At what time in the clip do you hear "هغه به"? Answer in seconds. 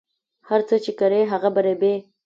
1.31-1.61